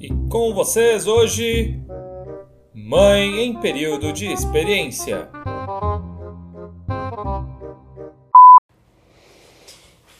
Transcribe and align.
E 0.00 0.08
com 0.30 0.54
vocês 0.54 1.06
hoje, 1.06 1.78
Mãe 2.72 3.40
em 3.40 3.60
período 3.60 4.14
de 4.14 4.32
experiência. 4.32 5.28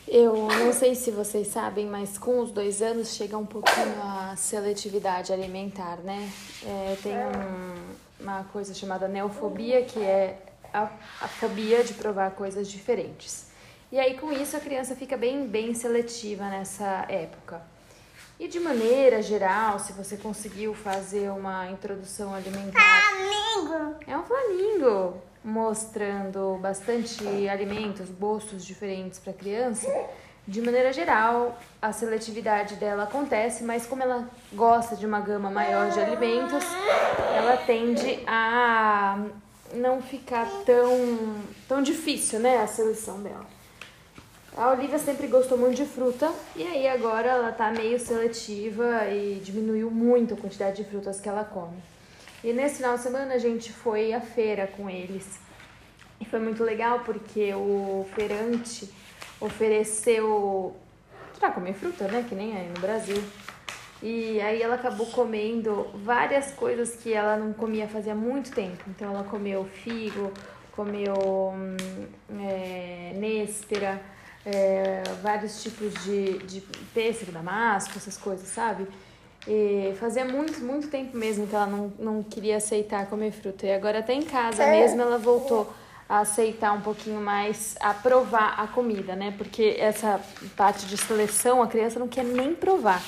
Eu 0.07 0.49
não 0.49 0.71
sei 0.75 0.95
se 0.95 1.11
vocês 1.11 1.49
sabem, 1.49 1.87
mas 1.87 2.19
com 2.19 2.41
os 2.41 2.51
dois 2.51 2.83
anos 2.83 3.15
chega 3.15 3.39
um 3.39 3.47
pouquinho 3.47 4.03
a 4.03 4.37
seletividade 4.37 5.33
alimentar, 5.33 5.97
né? 6.05 6.31
É, 6.63 6.97
tem 7.03 7.15
um, 7.15 8.23
uma 8.23 8.45
coisa 8.53 8.75
chamada 8.75 9.09
neofobia, 9.09 9.83
que 9.83 10.01
é 10.01 10.43
a, 10.75 10.91
a 11.23 11.29
fobia 11.29 11.83
de 11.83 11.95
provar 11.95 12.33
coisas 12.33 12.71
diferentes. 12.71 13.47
E 13.91 13.99
aí, 13.99 14.19
com 14.19 14.31
isso, 14.31 14.55
a 14.59 14.61
criança 14.61 14.95
fica 14.95 15.17
bem, 15.17 15.47
bem 15.47 15.73
seletiva 15.73 16.45
nessa 16.51 17.07
época. 17.09 17.63
E 18.41 18.49
de 18.49 18.59
maneira 18.59 19.21
geral, 19.21 19.79
se 19.79 19.93
você 19.93 20.17
conseguiu 20.17 20.73
fazer 20.73 21.31
uma 21.31 21.71
introdução 21.71 22.35
alimentar. 22.35 23.03
Flamingo! 23.03 23.97
É 24.07 24.17
um 24.17 24.23
flamingo 24.23 25.23
mostrando 25.45 26.59
bastante 26.59 27.23
alimentos, 27.47 28.09
gostos 28.09 28.65
diferentes 28.65 29.19
para 29.19 29.33
a 29.33 29.37
criança. 29.37 29.87
De 30.49 30.63
maneira 30.63 30.91
geral, 30.91 31.59
a 31.83 31.93
seletividade 31.93 32.77
dela 32.77 33.03
acontece, 33.03 33.63
mas 33.63 33.85
como 33.85 34.03
ela 34.03 34.27
gosta 34.55 34.97
de 34.97 35.05
uma 35.05 35.21
gama 35.21 35.51
maior 35.51 35.91
de 35.91 36.01
alimentos, 36.01 36.65
ela 37.37 37.59
tende 37.59 38.25
a 38.27 39.19
não 39.75 40.01
ficar 40.01 40.49
tão, 40.65 41.37
tão 41.69 41.83
difícil, 41.83 42.41
né, 42.41 42.57
a 42.57 42.67
seleção 42.67 43.21
dela. 43.23 43.60
A 44.57 44.71
Olivia 44.71 44.99
sempre 44.99 45.29
gostou 45.29 45.57
muito 45.57 45.77
de 45.77 45.87
fruta 45.87 46.31
e 46.57 46.65
aí 46.65 46.89
agora 46.89 47.29
ela 47.29 47.53
tá 47.53 47.71
meio 47.71 47.99
seletiva 48.01 49.07
e 49.07 49.41
diminuiu 49.45 49.91
muito 49.91 50.35
a 50.35 50.37
quantidade 50.37 50.83
de 50.83 50.89
frutas 50.89 51.21
que 51.21 51.29
ela 51.29 51.45
come. 51.45 51.77
E 52.43 52.53
nesse 52.53 52.77
final 52.77 52.97
de 52.97 53.03
semana 53.03 53.35
a 53.35 53.39
gente 53.39 53.73
foi 53.73 54.13
à 54.13 54.21
feira 54.21 54.67
com 54.67 54.91
eles. 54.91 55.39
E 56.21 56.25
foi 56.25 56.41
muito 56.41 56.65
legal 56.65 57.01
porque 57.01 57.55
o 57.55 58.05
feirante 58.15 58.93
ofereceu 59.41 60.75
pra 61.39 61.51
comer 61.51 61.75
fruta, 61.75 62.09
né, 62.09 62.27
que 62.29 62.35
nem 62.35 62.57
aí 62.57 62.69
no 62.69 62.81
Brasil. 62.81 63.23
E 64.03 64.41
aí 64.41 64.61
ela 64.61 64.75
acabou 64.75 65.07
comendo 65.07 65.87
várias 66.03 66.53
coisas 66.53 66.97
que 66.97 67.13
ela 67.13 67.37
não 67.37 67.53
comia 67.53 67.87
fazia 67.87 68.15
muito 68.15 68.51
tempo. 68.51 68.83
Então 68.89 69.15
ela 69.15 69.25
comeu 69.25 69.65
figo, 69.65 70.33
comeu 70.73 71.15
hum, 71.55 71.77
é, 72.43 73.13
néspera, 73.15 74.01
é, 74.45 75.03
vários 75.23 75.63
tipos 75.63 75.93
de, 76.05 76.39
de 76.39 76.61
pêssego, 76.95 77.33
damasco, 77.33 77.93
essas 77.97 78.17
coisas, 78.17 78.49
sabe? 78.49 78.87
E 79.47 79.95
fazia 79.99 80.25
muito, 80.25 80.61
muito 80.61 80.89
tempo 80.89 81.17
mesmo 81.17 81.47
que 81.47 81.55
ela 81.55 81.67
não, 81.67 81.93
não 81.99 82.23
queria 82.23 82.57
aceitar 82.57 83.07
comer 83.07 83.33
fruta. 83.33 83.67
E 83.67 83.73
agora 83.73 84.01
até 84.01 84.13
em 84.13 84.23
casa 84.23 84.67
mesmo 84.67 85.01
ela 85.01 85.19
voltou 85.19 85.73
a 86.09 86.21
aceitar 86.21 86.73
um 86.73 86.81
pouquinho 86.81 87.21
mais, 87.21 87.77
a 87.81 87.95
provar 87.95 88.61
a 88.61 88.67
comida, 88.67 89.15
né? 89.15 89.33
Porque 89.39 89.77
essa 89.79 90.21
parte 90.57 90.85
de 90.87 90.97
seleção 90.97 91.63
a 91.63 91.69
criança 91.69 91.99
não 91.99 92.09
quer 92.09 92.25
nem 92.25 92.55
provar. 92.55 93.03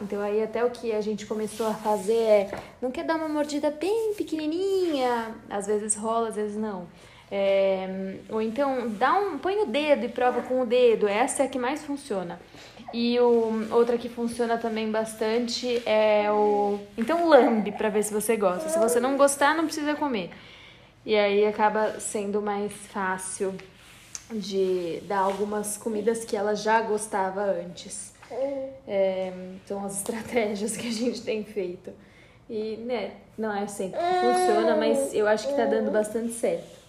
Então 0.00 0.20
aí 0.20 0.42
até 0.42 0.64
o 0.64 0.70
que 0.70 0.92
a 0.92 1.00
gente 1.00 1.26
começou 1.26 1.66
a 1.66 1.74
fazer 1.74 2.12
é, 2.12 2.50
não 2.80 2.90
quer 2.90 3.04
dar 3.04 3.16
uma 3.16 3.28
mordida 3.28 3.70
bem 3.70 4.14
pequenininha, 4.14 5.34
às 5.50 5.66
vezes 5.66 5.94
rola, 5.96 6.28
às 6.28 6.36
vezes 6.36 6.56
não. 6.56 6.86
É, 7.30 8.18
ou 8.28 8.40
então 8.40 8.88
dá 8.90 9.18
um, 9.18 9.36
põe 9.38 9.62
o 9.62 9.66
dedo 9.66 10.06
e 10.06 10.08
prova 10.08 10.42
com 10.42 10.60
o 10.60 10.66
dedo. 10.66 11.08
Essa 11.08 11.42
é 11.42 11.46
a 11.46 11.48
que 11.48 11.58
mais 11.58 11.84
funciona. 11.84 12.40
E 12.92 13.18
o, 13.18 13.68
outra 13.72 13.98
que 13.98 14.08
funciona 14.08 14.56
também 14.56 14.90
bastante 14.90 15.82
é 15.84 16.30
o. 16.30 16.78
Então 16.96 17.28
lambe 17.28 17.72
para 17.72 17.88
ver 17.88 18.04
se 18.04 18.12
você 18.12 18.36
gosta. 18.36 18.68
Se 18.68 18.78
você 18.78 19.00
não 19.00 19.16
gostar, 19.16 19.54
não 19.54 19.64
precisa 19.64 19.94
comer. 19.94 20.30
E 21.04 21.16
aí 21.16 21.46
acaba 21.46 21.98
sendo 22.00 22.40
mais 22.40 22.72
fácil 22.88 23.54
de 24.32 25.00
dar 25.04 25.20
algumas 25.20 25.76
comidas 25.76 26.24
que 26.24 26.36
ela 26.36 26.54
já 26.54 26.80
gostava 26.80 27.42
antes. 27.42 28.14
É, 28.88 29.32
são 29.66 29.84
as 29.84 29.98
estratégias 29.98 30.76
que 30.76 30.88
a 30.88 30.92
gente 30.92 31.22
tem 31.22 31.44
feito. 31.44 31.92
E, 32.48 32.76
né, 32.78 33.12
não 33.36 33.54
é 33.54 33.66
sempre 33.66 33.98
que 33.98 34.20
funciona, 34.20 34.76
mas 34.76 35.12
eu 35.12 35.26
acho 35.26 35.48
que 35.48 35.54
tá 35.54 35.64
dando 35.64 35.90
bastante 35.90 36.32
certo. 36.32 36.85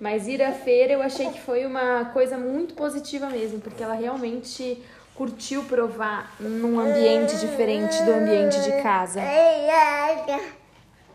Mas 0.00 0.28
ir 0.28 0.42
à 0.42 0.52
feira 0.52 0.92
eu 0.92 1.02
achei 1.02 1.30
que 1.30 1.40
foi 1.40 1.66
uma 1.66 2.06
coisa 2.06 2.38
muito 2.38 2.74
positiva 2.74 3.28
mesmo, 3.28 3.60
porque 3.60 3.82
ela 3.82 3.94
realmente 3.94 4.80
curtiu 5.14 5.64
provar 5.64 6.36
num 6.38 6.78
ambiente 6.78 7.36
diferente 7.38 8.00
do 8.04 8.12
ambiente 8.12 8.60
de 8.62 8.80
casa. 8.82 9.20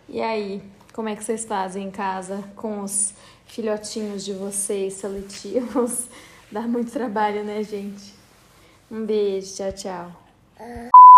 E 0.09 0.22
aí, 0.22 0.61
como 0.93 1.07
é 1.07 1.16
que 1.16 1.23
vocês 1.23 1.45
fazem 1.45 1.88
em 1.88 1.91
casa 1.91 2.43
com 2.55 2.81
os 2.81 3.13
filhotinhos 3.45 4.25
de 4.25 4.33
vocês 4.33 4.93
seletivos? 4.95 6.07
Dá 6.51 6.61
muito 6.61 6.91
trabalho, 6.91 7.43
né, 7.43 7.63
gente? 7.63 8.13
Um 8.91 9.05
beijo, 9.05 9.55
tchau, 9.55 9.72
tchau. 9.72 10.91